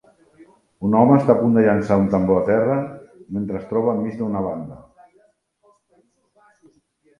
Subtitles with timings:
[0.87, 2.79] Un home està a punt de llançar un tambor a terra
[3.37, 4.81] mentre es troba enmig d'una banda